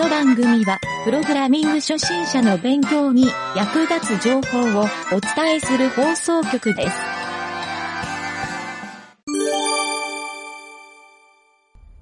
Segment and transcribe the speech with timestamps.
[0.00, 6.96] の番組は、プログラミング初心者の勉強に役立つ情報をお伝えする放送局です。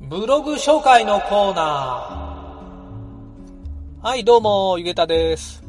[0.00, 4.06] ブログ紹介のコーナー。
[4.06, 5.64] はい、どうも、ゆげたです。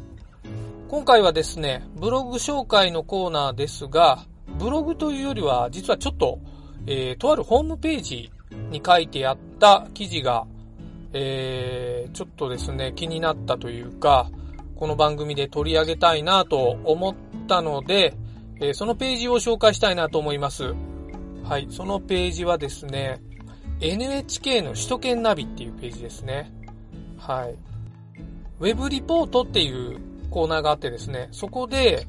[0.86, 4.20] 今回はですね、ブログ紹介のコーナーですが、
[4.56, 6.38] ブログというよりは、実はちょっと、
[6.86, 8.30] えー、とあるホームページ
[8.70, 10.46] に書いてあった記事が、
[11.12, 14.30] えー、ちょっとですね、気になったというか、
[14.76, 17.14] この番組で取り上げたいなと思っ
[17.46, 18.14] たので、
[18.60, 20.74] えー、そのページを紹介したいなと思います。
[21.44, 23.20] はい、そのページはですね、
[23.80, 26.52] NHK の首都圏ナビっていうページですね。
[27.18, 27.56] はい。
[28.60, 29.98] ウェブリポートっていう
[30.30, 32.06] コーナーがあってですね、そこで、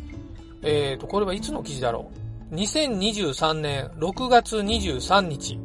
[0.61, 2.11] えっ、と、これはいつの記事だろ
[2.52, 5.59] う？2023年6月23日。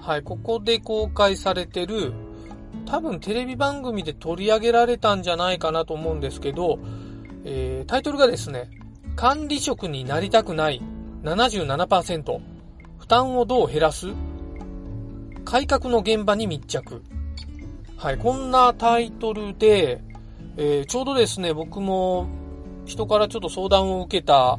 [0.00, 2.12] はい、ここで公開されてる、
[2.86, 6.78] 多分テレビ番組で取り上げられたんじゃないかなと思うんですけど、
[7.44, 8.70] えー、タイトルがですね、
[9.14, 10.80] 管理職になりたくない
[11.22, 12.40] 77%、
[12.98, 14.08] 負担をどう減らす
[15.44, 17.02] 改革の現場に密着。
[17.96, 20.02] はい、こんなタイトルで、
[20.56, 22.26] えー、ちょうどですね、僕も
[22.86, 24.58] 人からちょっと相談を受けた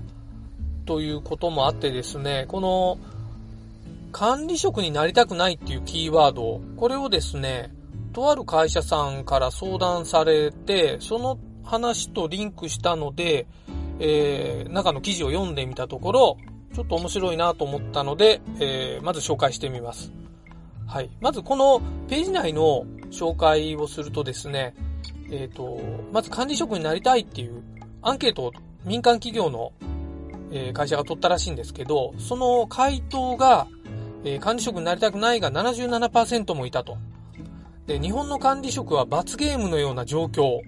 [0.86, 3.00] ということもあってですね、この
[4.12, 7.74] 管理職になりたくないっていうキーワード、これをですね、
[8.14, 13.48] とある会社さんから相談されて、その話とリンクしたので、
[14.00, 16.38] えー、中の記事を読んでみたところ、
[16.74, 20.12] ちょっと面白いなと思ったので、えー、まず紹介してみます。
[20.88, 21.10] はい。
[21.22, 24.74] まずこのページ内の紹介をするとですね、
[25.32, 25.80] えっ、ー、と、
[26.12, 27.64] まず管理職になりたいっていう
[28.02, 28.52] アンケートを
[28.84, 29.72] 民間企業の、
[30.74, 33.68] 会社が取ったらしいんですけど、その回答が、
[34.24, 36.98] えー、管理職になりたくないが77%もいたと。
[37.88, 40.60] で、日本の管理職は罰ゲームのような状況。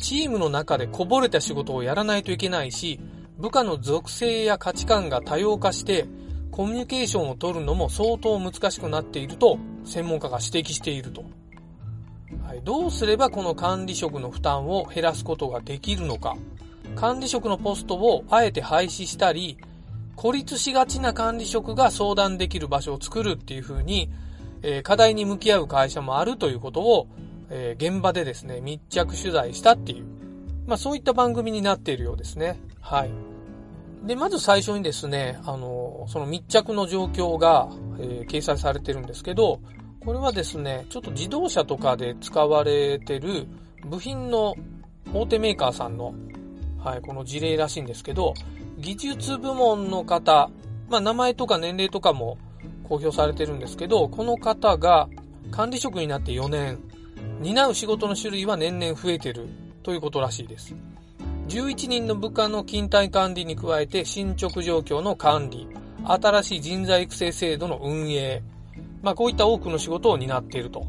[0.00, 3.00] チームの中でこぼれた仕事をやらないといけないし、
[3.38, 6.06] 部下の属性や価値観が多様化して、
[6.50, 11.24] コミュニケーションを取るのも相当難しくなっていると、専門家が指摘していると。
[12.46, 16.36] はい、どうすればこの管理職の負担を減らすことができるのか。
[16.96, 19.58] 管理職のポストをあえて廃止したり、
[20.16, 24.10] 孤立しがちな管理職が相談できる場所を作るっていう風に、
[24.62, 27.08] えー、課題に向き合う会社もあるということを、
[27.48, 30.04] えー、現場でですね、密着取材したっていう、
[30.66, 32.60] まあそういった番組になっているようですね。
[32.80, 33.10] はい。
[34.04, 37.68] で、まず最初にですね、あの、その密着の状況が、
[37.98, 39.60] えー、掲載されてるんですけど、
[40.00, 43.46] これはですね、ちょっと自動車とかで使われてる
[43.84, 44.54] 部品の
[45.12, 46.14] 大手メーカーさんの、
[46.82, 48.32] はい、この事例らしいんですけど、
[48.80, 50.50] 技術部門の方、
[50.88, 52.38] まあ名前とか年齢とかも
[52.84, 55.08] 公表されてるんですけど、この方が
[55.50, 56.78] 管理職になって4年、
[57.40, 59.48] 担う仕事の種類は年々増えてる
[59.82, 60.74] ということらしいです。
[61.48, 65.68] 11人の部下の勤怠管理に加えて進捗状況の管理、
[66.04, 68.42] 新しい人材育成制度の運営、
[69.02, 70.86] まあこういった多くの仕事を担っていると。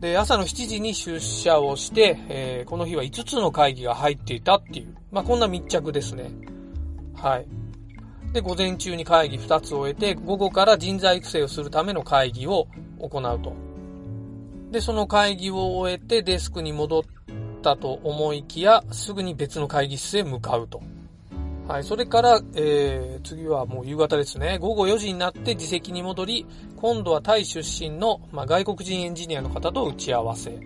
[0.00, 6.30] で、朝の7時に出社をして、えー、この日は5つの会議が入っていたっていう、まあこんな密着ですね。
[7.26, 7.46] はい。
[8.32, 12.68] で、午前中に会議2つを終えて、午後から人材育成をするための会議を
[13.00, 13.52] 行うと。
[14.70, 17.02] で、その会議を終えてデスクに戻っ
[17.62, 20.80] たと思いきや、すぐに別の会議室へ向かうと。
[21.66, 21.84] はい。
[21.84, 24.58] それから、えー、次はもう夕方ですね。
[24.58, 30.60] 午後4時になって自席に戻り、今度はタイ出身の、まあ、外国人エンジニアの方と打ち合わせ。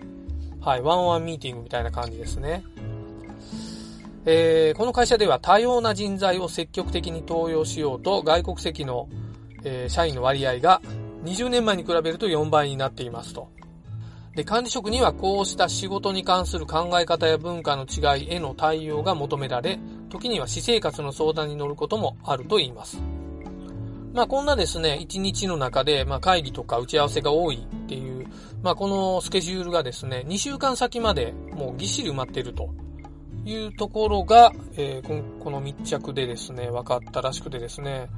[0.59, 0.81] はい。
[0.83, 2.63] ワンワンミーティングみたいな感じですね。
[4.25, 9.09] えー、この会社では多様な人材を積極的に登用しようと外国籍の、
[9.63, 10.81] えー、社員の割合が
[11.23, 13.49] 20年前に比べると4倍になっていますと。
[14.35, 23.01] で、管理職にはこうした仕事に関する考え方や文化の違いへの対応が求められ、時には私生活の相談に乗ることもあると言います。
[24.13, 28.27] まあこんなですね、一日の中で、まあ会議とか打ち合わせが多いっていう、
[28.61, 32.69] まあこのスケジュールがですね、2週間先までもうぎっしり埋まっていると
[33.45, 38.09] いうところが、えー、この密着でですね、分かったらしくてですね、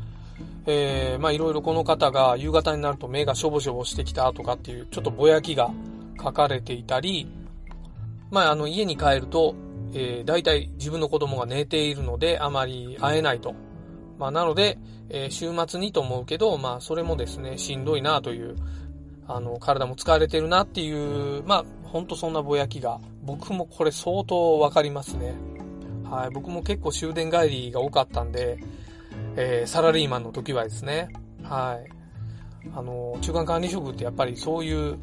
[0.65, 5.71] えー、まあいろいろこの方が夕方になると目がしょぼしょぼしてきたとかっていうちょっとぼやきが
[6.21, 7.27] 書かれていたり、
[8.31, 9.55] まああの家に帰ると、
[9.93, 13.55] えー、大体自分の子供が寝ているのであまり会えないと。
[14.17, 14.77] まあなので、
[15.09, 18.55] えー、週末にと思うけど、まあそれもですね、しんどいなという、
[19.27, 25.33] あの、体も疲れてるなっていう、まあほんとそんなぼやきが、僕もこれ相当わかりますね。
[26.09, 28.59] はい、僕も結構終電帰りが多かったんで、
[29.35, 31.09] えー、サラリーマンの時はですね、
[31.43, 31.89] はい。
[32.75, 34.97] あの、中間管理職ってやっぱりそういう、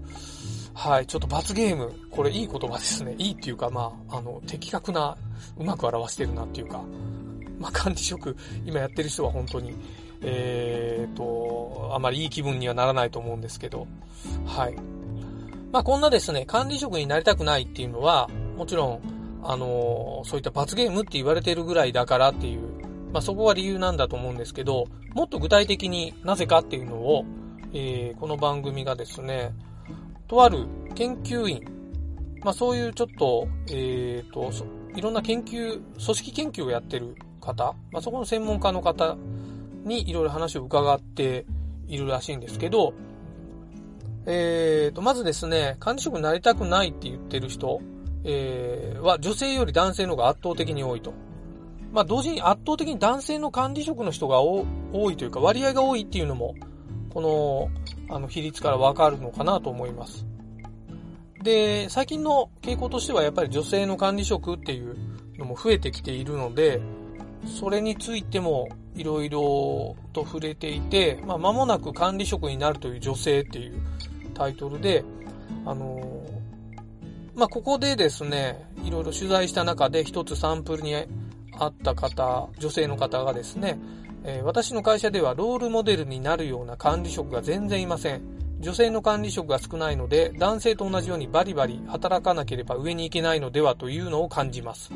[0.73, 3.15] はい、ちょっと罰ゲーム、これいい言葉ですね。
[3.19, 5.17] いいっていうか、まあ、あの、的確な、
[5.59, 6.83] うまく表してるなっていうか、
[7.59, 9.75] まあ、管理職、今やってる人は本当に、
[10.23, 13.87] えーと、あまりいい気分にはならないと思うんですけど、
[14.47, 14.77] はい。
[15.73, 19.01] まあ、こんなですね、管理職になりたくないっていうのは、もちろん、
[19.43, 22.61] あのそういった罰ゲームって言われてるぐらいだからっていう、
[23.11, 27.25] まあ、そこが理由なんだと思うんですけど、もっと具体的になぜかっていうのを、
[27.73, 29.53] えー、この番組がですね、
[30.29, 31.65] とある研究員、
[32.43, 34.53] まあそういうちょっと、えっ、ー、と、
[34.95, 39.17] いろんな研究、組織研究をやってる方、まあそこの専門家の方
[39.85, 41.47] にいろいろ話を伺って
[41.87, 42.93] いるらしいんですけど、
[44.27, 47.81] え、ー、と、まずですね、管理職になりたくないって言ってる人、
[48.25, 51.13] えー、は女性より男性の方が圧倒的に多いと。
[51.93, 54.65] まあ同時に圧倒的に男性の管理職の人が多
[55.11, 56.55] いというか割合が多いっていうのも、
[57.13, 60.27] このあの、比率からわかるのかなと思います。
[61.43, 64.97] で、最近の傾向としてはやっぱり女性の管理職っていう
[65.39, 66.81] のも増えてきているので、
[67.47, 73.81] それについてもいろいろと触れていて、まあ、間もなく管理職になるという女性っていう
[74.35, 75.05] タイトルで、
[75.65, 76.23] あの
[77.35, 83.79] まあ、ここでですね、いろいろ取材した中で一つサンプルにあった方、女性の方がですね、
[84.25, 88.21] えー、私の会社ではロールモデルになるような管理職が全然いません。
[88.61, 94.91] 女性の管理職が少ないので、男性と同じようにバリバリ働かなければ上に行けないのではというのを感じます。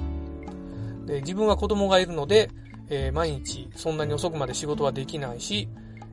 [1.06, 2.50] で自分は子供がいるので、
[2.88, 5.68] えー、毎日そんなに遅くまで仕事はできないし、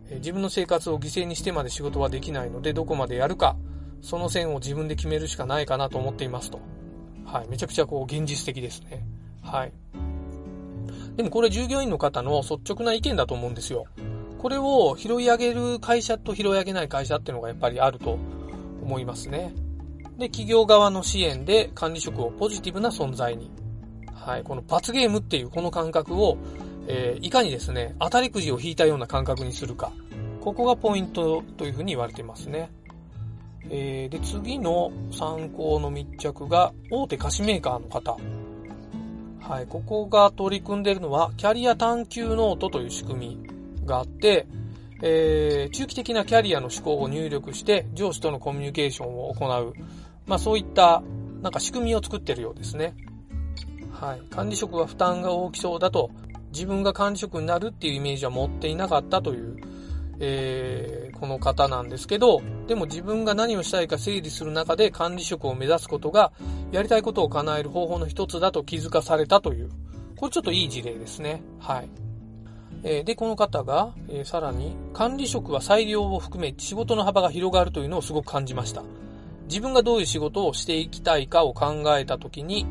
[0.10, 3.56] えー、自分の生活を犠牲にしてまで仕事はできないので、どこまでやるか、
[4.02, 6.60] その線を自分で決めるしかないかなと思っていますと。
[7.26, 7.48] はい。
[7.48, 9.06] めちゃくちゃこう現実的ですね。
[9.42, 9.74] はい。
[11.16, 13.86] でもこれ従業員の方の率直な意見だと思うんですよ。
[14.40, 18.18] これを拾い上げる会社と拾い上げない会社っていうのがやっぱりあると
[18.82, 19.54] 思いますね。
[20.18, 23.52] で、企業側の支援で管理職をポジティブな存在に。
[24.16, 24.44] はい。
[24.44, 26.38] この罰ゲームっていうこの感覚を、
[26.88, 29.92] えー、いかにですね、当たりくじを引いたような感覚にするか。
[30.42, 32.72] ここがポイントというふうに言われていますね。
[33.70, 38.18] えー、で、次の参考の密着が大手菓子メーカーの方。
[39.40, 44.48] はい、ここが取り組んでいるのは、キャリア探求ノートという仕組みがあって、
[45.04, 49.74] えー、中期的なキャリアの思考を入力して、上司とのコミュニケーションを行う。
[50.26, 51.04] まあそういった、
[51.42, 52.96] なんか仕組みを作ってるようですね。
[54.02, 54.22] はい。
[54.32, 56.10] 管理職は負担が大きそうだと、
[56.52, 59.58] 自分が管理職になるっていうイメージは持っていなかったという、
[60.20, 66.32] えー、この方なんですけど、でも自分が何をしたいか整理する中で管理職を目指すことが、
[66.72, 69.70] やりたいことを叶える方法の一つだと気づかされたという、
[70.18, 71.44] これちょっといい事例ですね。
[71.60, 71.90] はい。
[72.84, 78.82] えー、で、この方が、えー、さらに、管理職は裁量を含め仕事の幅が広がるというのをすごく感じました。
[79.48, 82.66] 自分がどういう仕事をしていきたいかを考えたときに、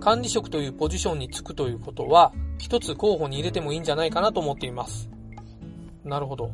[0.00, 5.08] 管理職というポジションにつくということは、一つ候補に入れてもいいんじゃないかなと思っています。
[6.04, 6.50] なるほど。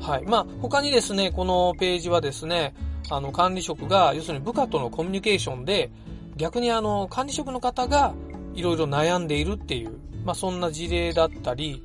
[0.00, 0.24] はい。
[0.24, 2.74] まあ、他にですね、このページはですね、
[3.10, 5.90] あの、管理職が、要するに部下とのコミュニケーションで、
[6.36, 8.14] 逆にあの、管理職の方が、
[8.54, 11.82] いろいろ悩んでいるっていう、まあ、そんな事例だったり、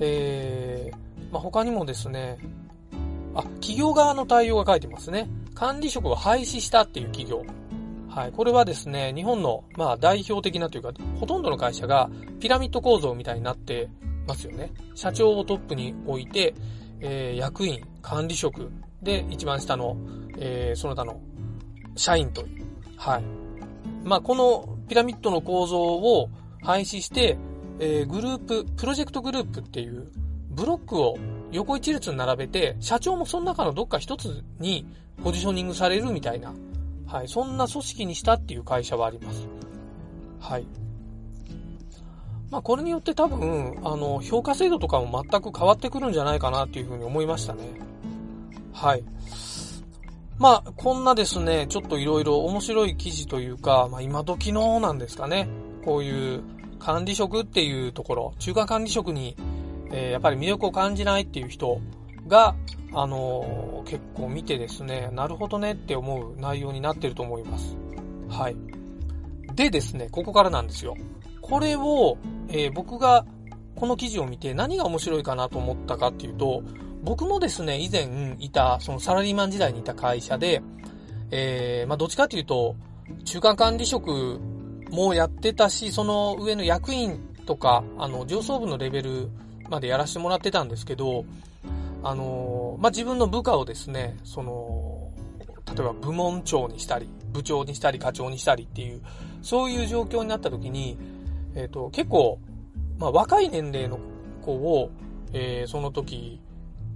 [0.00, 2.38] えー、まあ、他にもですね、
[3.34, 5.28] あ、企業側の対応が書いてますね。
[5.54, 7.44] 管理職を廃止したっていう企業。
[8.10, 8.32] はい。
[8.32, 13.88] これはですね、日本の、まあ、代表的なというか、ほとんどの会社がピラミッド構造みたいになって
[14.26, 14.72] ますよね。
[14.96, 16.54] 社長をトップに置いて、
[17.00, 19.96] えー、役員、管理職で、一番下の、
[20.38, 21.20] えー、その他の
[21.94, 22.66] 社員という。
[22.96, 23.22] はい。
[24.02, 26.28] まあ、このピラミッドの構造を
[26.62, 27.38] 廃止して、
[27.78, 30.10] えー、グループ、プロジェクトグループっていう
[30.50, 31.16] ブロックを
[31.52, 34.84] 横一列に並べて、社長もその中のどっか一つに
[35.22, 36.52] ポジショニングされるみたいな、
[37.10, 39.48] はい、そんな組織にしたっていう会社はあります。
[40.38, 40.66] はい。
[42.50, 47.62] まあこれによって多分、あの、評価制度とかも全く変わってくるんじゃないかなっていうふうに思いましたね。
[48.72, 49.02] はい。
[50.38, 55.48] まあ、こんなですね、ちょっといろいろ面白い記事というか、まあ今時のなんですかね。
[55.84, 56.42] こういう
[56.78, 59.36] 管理職っていうところ、中間管理職に、
[59.90, 61.80] えー、やっぱり魅力を感じないっていう人
[62.30, 62.54] が、
[62.94, 67.76] あのー、結構見てですね、なるほどねって思う内容になってると思います。
[68.30, 68.56] はい。
[69.54, 70.96] でですね、ここからなんですよ。
[71.42, 72.16] これを、
[72.48, 73.26] えー、僕が
[73.74, 76.62] この記事を見て何が面白いかなと思ったかっていうと、
[77.02, 80.62] 僕もですね、以前いた、そのサラリーマン時代にいた会社で、
[81.30, 82.76] えー、まあ、どっちかというと、
[83.24, 84.38] 中間管理職
[84.90, 89.30] もやってたし、その上の役員とか、あの、上層部のレベル
[89.68, 91.24] までやらせてもらってたんですけど、
[92.02, 95.12] あの、まあ、自分の部下をですね、その、
[95.74, 99.02] 例えば部門長にしたり、部長にしたり、課長にしたりっていう、
[99.42, 100.98] そういう状況になった時に、
[101.54, 102.38] えっ、ー、と、結構、
[102.98, 103.98] まあ、若い年齢の
[104.42, 104.90] 子を、
[105.32, 106.40] えー、その時、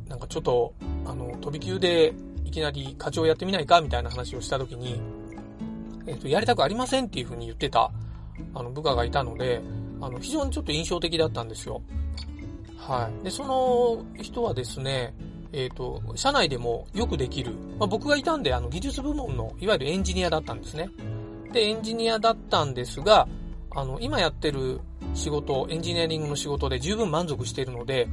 [0.08, 0.74] なんかちょっと、
[1.06, 5.00] あの、飛び級でいきなり課長やってみないかみたいな話をした時に、
[6.06, 7.90] えっ、ー、と、やりたくありませんっていう風に言ってた、
[8.54, 9.60] あの、部下がいたので、
[10.00, 11.82] あの、非常にちょっと印象的だったんですよ。
[12.86, 13.24] はい。
[13.24, 15.14] で、その人はですね、
[15.52, 20.90] えっ、ー、と、社内でもよくできる、まあ、僕がいたんで、あの、技術部門の、いわゆるエンジニアだったんですね。
[21.52, 23.26] で、エンジニアだったんですが、
[23.70, 24.80] あの、今やってる
[25.14, 28.08] 仕事、エンジニアリングの仕事で十分満足しているので、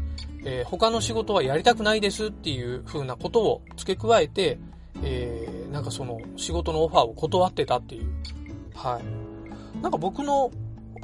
[0.46, 4.58] えー、他の仕事はやりたくないですっていう風なことを付け加えて、
[5.04, 8.10] えー、なんかその仕事のオファーを断ってたっていう。
[8.76, 9.82] はい。
[9.82, 10.52] なんか僕の、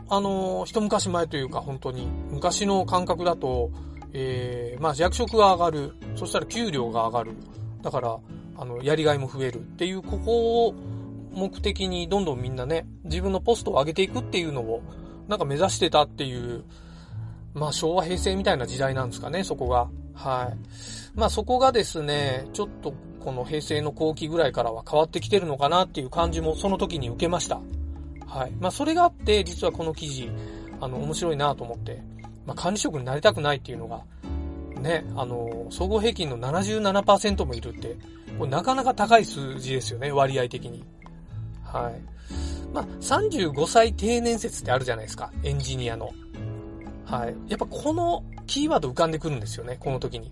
[0.09, 3.71] あの、一昔前というか本当に昔の感覚だと、
[4.13, 5.93] えー、まあ役職が上がる。
[6.15, 7.31] そしたら給料が上がる。
[7.81, 8.17] だから、
[8.57, 10.73] あの、やりがいも増えるっていう、ここを
[11.33, 14.81] 目的にどんどんみんなね、自分のポストを上げていくっていうのを、
[15.27, 16.63] なんか目指してたっていう、
[17.53, 19.89] まあ昭和平成みたいな時代なんですかね、そこが。
[20.13, 20.57] はい。
[21.15, 27.59] まあそこがですね、ちょっとこの平成の後期ぐらいからは変わってきてるのかなっていう感じもその時に受けました。
[28.27, 28.51] はい。
[28.60, 30.29] まあそれがあって、実はこの記事、
[30.79, 32.01] あの、面白いなと思って、
[32.46, 34.03] まあ管理職になりたくないっていうのが、
[34.79, 37.96] ね、あの、総合平均の77%もいるって、
[38.38, 40.84] これなかなか高い数字ですよね、割合的に。
[41.63, 42.17] はい。
[42.74, 45.31] まあ、35歳定年説ってあるじゃないですか。
[45.43, 46.12] エンジニアの。
[47.05, 47.36] はい。
[47.48, 50.31] やっぱこのキーワード浮かんでくるんですよね、この時に。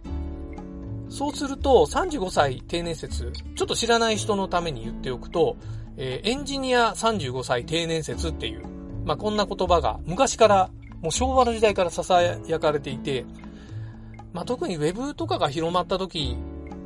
[1.09, 5.57] そうすると、35歳定年説、ちょっと知らない人のために言っておくと、
[5.97, 8.63] えー、エンジニア35歳定年説っていう、
[9.05, 10.69] まあ、こんな言葉が昔から、
[11.01, 13.25] もう昭和の時代から囁かれていて、
[14.33, 16.37] まあ、特に Web とかが広まった時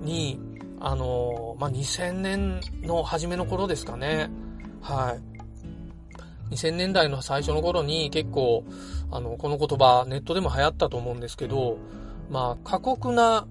[0.03, 0.39] に、
[0.79, 4.29] あのー、まあ、2000年の初めの頃ですかね。
[4.81, 5.17] は
[6.51, 6.55] い。
[6.55, 8.63] 2000年代の最初の頃に結構、
[9.11, 11.77] あの、この言葉ネットでも流行ったと思うんですけど、
[12.29, 13.47] まあ、過酷な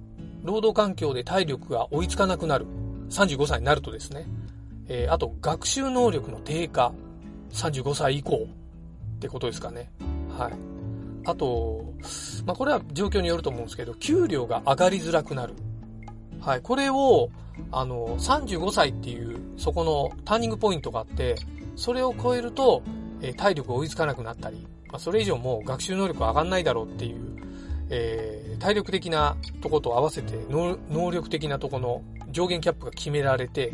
[0.48, 2.66] 労働環境で体力が追いつかなくなる。
[3.10, 4.26] 35歳になるとですね。
[4.88, 6.92] えー、あと、学習能力の低下。
[7.52, 8.46] 35歳以降
[9.16, 9.90] ってことですかね。
[10.38, 10.52] はい。
[11.26, 11.92] あと、
[12.46, 15.52] まあ、これは状況によると思うんですけど、給料が上がりづらくなる。
[16.40, 16.62] はい。
[16.62, 17.28] これを、
[17.70, 21.34] あの、35歳っていう、そこのターニングポイントがあって、
[21.76, 22.82] それを超えると、
[23.20, 27.38] えー、体力追いつかなくなったり、まあ、それ以上もう学習能力上がんないだろうっていう、
[27.90, 33.72] えー、体力的なとこと合わせて能力的なとこの上限キャップが決められて、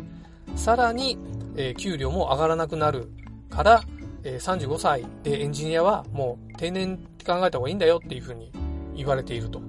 [0.55, 1.17] さらに、
[1.55, 3.09] えー、給料も上がらなくなる
[3.49, 3.83] から、
[4.23, 8.51] えー、35歳でエンジニアはもう定年って考えた方がいいんだよっていうふうに
[8.95, 9.61] 言われていると。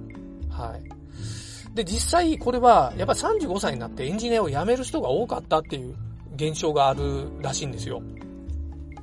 [0.49, 0.97] はい。
[1.75, 5.95] で、実際これは、やっぱ35歳になってエンジニアを辞める人が多かったっていう
[6.35, 8.01] 現象があるらしいんですよ。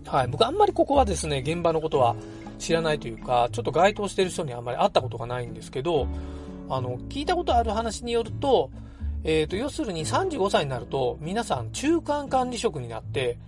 [0.06, 0.28] はい。
[0.28, 2.16] 僕あんまりここはですね、現場のことは
[2.58, 6.06] 知らないというか、ちょっと該当してる人にあんまり会ったことがないんですけど、
[6.68, 8.70] あの、聞いたことある話によると、
[9.24, 13.38] えっ、ー、と、要するに35歳になると、皆さん中間管理職になって、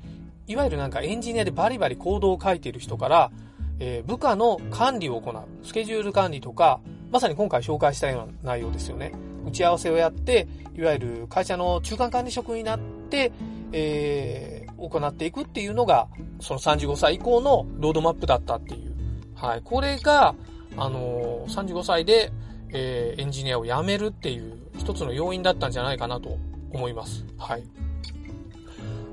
[0.47, 3.31] いわゆるなんかエンジニアでバリバリコードを書いている人から、
[3.79, 5.67] えー、部下の管理を行う。
[5.67, 9.13] スケジュール管理とか、まさに今回紹介したような内容ですよね。
[9.47, 13.33] 打ち合わせをやって、いわゆる会社の中間管理職になって、
[13.73, 16.09] えー、行っていくっていうのが、
[16.41, 18.96] その35歳以降のロードマップだったっていう。
[19.37, 19.61] はい。
[19.63, 20.35] これが、
[20.77, 22.33] あのー、35歳で、
[22.71, 26.37] えー、エンジニアを辞めるっていう一つの要因だったんじゃないかなと
[26.73, 27.25] 思います。
[27.39, 27.65] はい。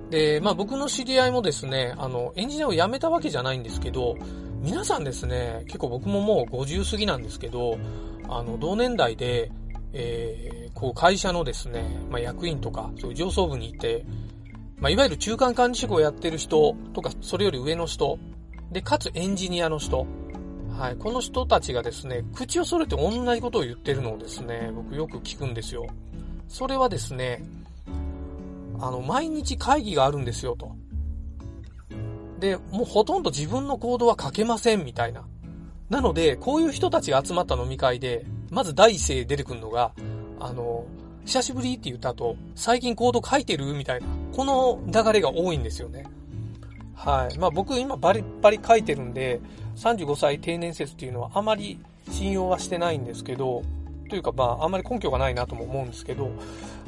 [0.10, 4.16] で、まあ僕の知り合いもですね、あの、エンジニアを辞めたわけじゃないんですけど、
[4.62, 7.78] 皆さんですね、結構僕ももう50過ぎなんですけど、
[8.30, 9.52] あの、同年代で、
[9.92, 14.06] えー、こう会社のですね、まあ、役員とか、そういう上層部にいて、
[14.80, 18.18] まあ、いわゆる中間管理職をやってる人とか、それより上の人、
[18.74, 20.06] で、かつエンジニアの人、
[20.78, 25.86] はい、この人たちがですね、口を揃えて同じことを言ってるのをですね、僕よく聞くんですよ。
[26.48, 27.44] それはですね、
[28.80, 30.76] あの、毎日会議があるんですよと。
[32.40, 35.24] で、もうほとんど自分の行動は書けませんみたいな。
[35.90, 39.92] なので、こういう人たちが集まった飲み会で、まず第一声出てくるのが、
[40.40, 40.86] あの、
[41.26, 44.08] 久しぶりって言った後、最近コード書いてるみたいな。
[44.36, 46.06] この流れが多いんですよね。
[46.96, 47.38] はい。
[47.38, 49.40] まあ僕今バリバリ書いてるんで、
[49.78, 53.64] 35歳定年説っていうのはあまり信用はしてないんですけど、
[54.10, 56.30] というかまああんまり根拠がないなとも思うんですけど、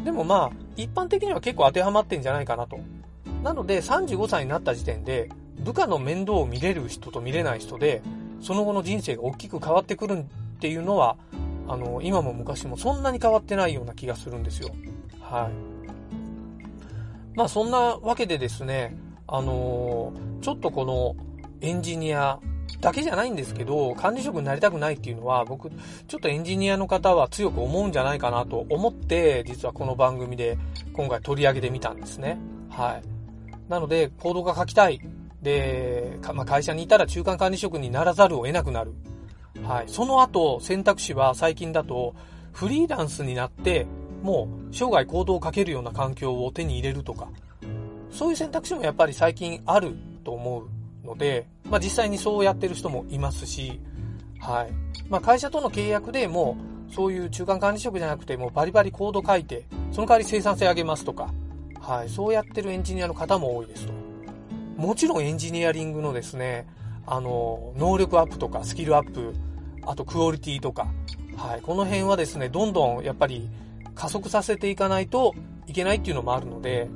[0.03, 2.79] でもまあ一般的には結構当てはまってんじゃないかなと。
[3.43, 8.01] なので35歳になった時点で、部下の面倒を見れる人と見れない人で、
[8.41, 10.23] その後の人生が大きく変わってくるっ
[10.59, 11.17] ていうのは、
[11.67, 14.69] あの、今も昔もそんなに変わってないような気がするんですよ。
[15.19, 17.37] はい。
[17.37, 18.95] まあそんなわけでですね、
[19.27, 21.15] あのー、ちょっとこの
[21.61, 22.39] エンジニア
[22.81, 30.57] だけじゃないんですけど、管理職になりたくないっていうのは、僕、ちょっとエンジニアの方は強く思うんじゃないかなと思って、実はこの番組で
[30.93, 32.37] 今回取り上げてみたんですね。
[32.69, 33.03] はい。
[33.69, 34.99] なので、コードが書きたい。
[35.41, 38.93] で、まあ、会社にいたら中間管理職にならざるを得なくなる。
[39.63, 39.85] はい。
[39.87, 42.13] その後、選択肢は最近だと、
[42.51, 43.85] フリーランスになって、
[44.21, 47.29] もう生涯行動をかけるような環境を手に入れるとか、
[48.15, 49.93] そういう選択肢もやっぱり最近ある
[50.23, 50.63] と思
[51.03, 53.81] うので、まあ実際にそうやってる人もいますし、
[54.39, 54.71] はい。
[55.09, 56.55] まあ会社との契約でも
[56.89, 61.33] そういう中間管理職じゃなくてもうバリバリコード書いて、その代わり生産性上げますとか、
[61.81, 62.09] はい。
[62.09, 63.93] そうやってるエンジニアの方も多いですと。
[64.77, 66.67] もちろんエンジニアリングのですね、
[67.05, 69.35] あの、能力アップとかスキルアップ、
[69.85, 70.87] あとクオリティとか、
[71.37, 71.61] はい。
[71.61, 73.49] この辺はですね、どんどんやっぱり
[73.93, 75.33] 加速させていかないと
[75.67, 76.89] いけないっていうのもあるので、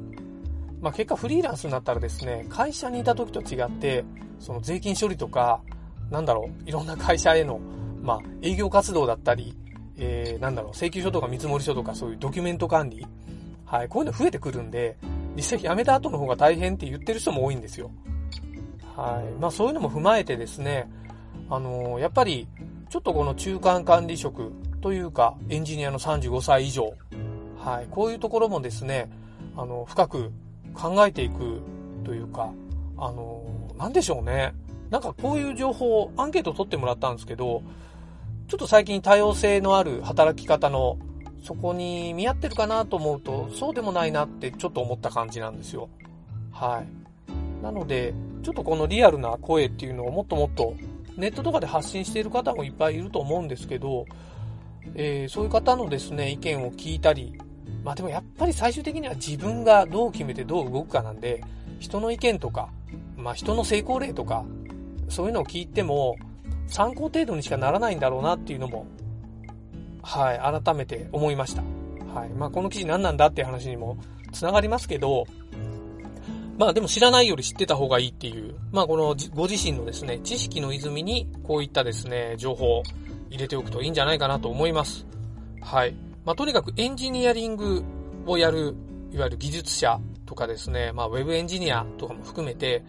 [0.81, 4.05] まあ、結果フリーランスになったらですね、会社にいた時と違って、
[4.39, 5.61] その税金処理とか、
[6.09, 7.59] なんだろう、いろんな会社への、
[8.01, 9.55] まあ、営業活動だったり、
[9.97, 13.05] えー、なんだろう、請求書とか見積書とかそういうドキュメント管理、
[13.65, 14.97] はい、こういうの増えてくるんで、
[15.35, 17.91] 実際辞めた後の方が大変って言ってる人も多いんですよ。
[18.95, 19.39] はい。
[19.39, 20.89] まあそういうのも踏まえてですね、
[21.49, 22.47] あのー、やっぱり、
[22.89, 26.93] ちょっとこの中間管理職というか、エンジニアの35歳以上。
[27.57, 27.87] はい。
[27.91, 29.11] こういうところもですね、
[29.55, 30.31] あの、深く
[30.73, 31.61] 考えていく
[32.03, 32.51] というか、
[32.97, 33.43] あの、
[33.77, 34.53] なんでしょうね。
[34.89, 37.61] なんかこういう情報をアンケート取ってもらったんですけど、
[38.47, 40.97] ちょっと最近多様性のある働き方の
[41.43, 45.89] そこに見合ってるかなと思うと、そうでもないなってちょっと思った感じなんですよ。
[46.51, 47.63] はい。
[47.63, 50.73] なので、ちょっとこのリアルな声っていうのをもっともっと
[51.17, 54.05] ネットとかで発信している方もいっぱいいると思うんですけど、
[54.95, 57.37] えー、そういう方のですね、意見を聞いたり、
[57.89, 61.43] まあでもやっぱり最終的には自分がどう決めてどう動くかなんで、
[61.79, 62.69] 人の意見とか、
[63.17, 64.45] まあ人の成功例とか、
[65.07, 66.15] そういうのを聞いても、
[66.67, 68.85] 参考程度にしかならないんだろうなっていうのも、
[70.03, 71.63] はい、改めて思いました。
[72.13, 72.29] はい。
[72.29, 73.97] まあこの記事何なんだっていう話にも
[74.33, 75.25] 繋がりますけど、
[76.59, 82.83] まあでも知らないより知ってた方がいいっていう、まあこのご自身のですね、知識の泉にこういったですね、情報を、
[83.31, 85.07] 入れておくといいんじゃないかなと思います。
[85.59, 86.08] はい。
[86.25, 87.83] まあ、とにかくエンジニアリング
[88.25, 88.75] をやる、
[89.11, 92.83] いわゆる技術者とかですね、まあ、ウェブエンジニアとかも含めて、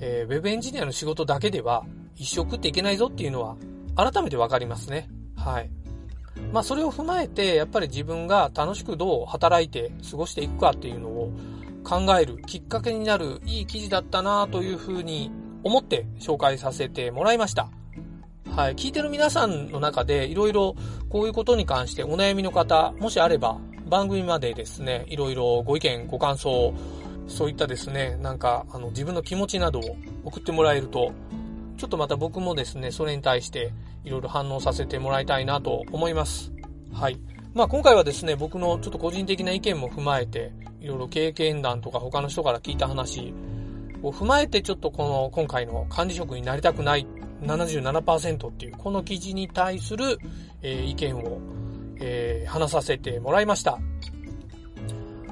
[0.00, 1.84] えー、ウェブエンジニアの仕事だけでは
[2.16, 3.56] 一生食っていけないぞっていうのは
[3.96, 5.08] 改めてわかりますね。
[5.36, 5.70] はい。
[6.52, 11.32] まあ、それを踏まえて、やっぱり自分が楽しくどう働いて過ごしていくかっていうのを
[11.84, 15.30] 考えるきっかけになるいい記事だったなというふうに
[15.62, 17.70] 思って紹介させてもらいました。
[18.56, 20.76] はい、聞いてる皆さんの中でいろいろ
[21.08, 26.72] こういうことに関してお悩みの方、もしあれば番組までですね、いろいろご意見、ご感想、
[27.26, 31.10] そういったですね、なんかあの自分の気持ちなどを送ってもらえると、
[31.78, 33.72] ちょっとまた僕もですね、それに対して
[34.04, 36.52] いろいろ反応させてもらいたいなと思います。
[36.92, 37.18] はい。
[37.54, 43.34] まあ今回はですね、僕のちょっと個人的な意見も踏まえて、いろいろ経験談とか他の人から聞いた話
[44.00, 47.04] を踏まえてちょっとこの今回の管理職になりたくない
[47.44, 50.18] 77%っていう、この記事に対する、
[50.62, 51.40] えー、意見を、
[52.00, 53.78] えー、話させてもらいました。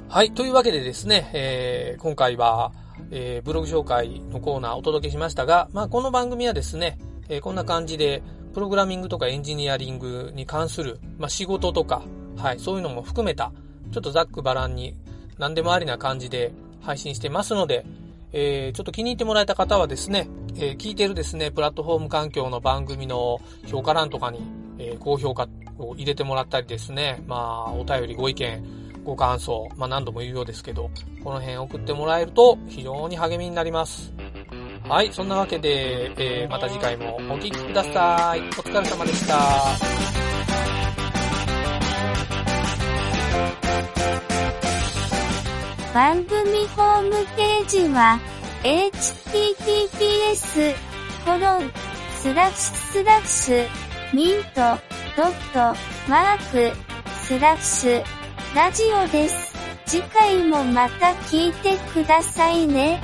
[0.08, 0.32] はい。
[0.32, 2.72] というわけでですね、えー、今回は、
[3.10, 6.98] えー、ブログ紹介のコーナーお届けしましたが、まあ、この番組はですね、
[7.28, 8.22] えー、こんな感じで、
[8.52, 12.02] プログラミングとかエンジニアリングに関する、まあ、仕事とか、
[12.36, 13.52] はい、そういうのも含めた、
[13.90, 14.94] ちょっとざっくばらんに、
[15.38, 17.86] 何でもありな感じで配信してますので、
[18.32, 24.40] えー、ちょっと気に入ってもらえた方はですね、えー、聞いてるですね、プラットフォーム環境の番組の評価欄とかに、
[24.78, 28.64] えー、高評価を入れてもらったりですね、まあ、お便りご意見、
[29.04, 30.90] ご感想、まあ何度も言うようですけど、
[31.24, 34.12] この辺送ってもらえると非常に励みになります。
[34.88, 38.40] はい、そんなわけで、えー、また次回もお聴きください。
[38.40, 39.38] お疲れ様でした。
[45.94, 48.18] 番組ホームページは
[48.62, 50.74] https
[51.24, 51.72] コロン
[52.14, 53.66] スラッシュスラッシュ
[54.14, 54.78] ミント
[55.16, 55.74] ドット
[56.08, 56.76] マーク
[57.24, 58.04] スラッシュ
[58.54, 59.52] ラジオです。
[59.84, 63.00] 次回もまた聞いてくださいね。